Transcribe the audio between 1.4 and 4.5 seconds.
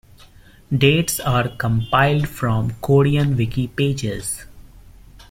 compiled from Korean Wiki pages.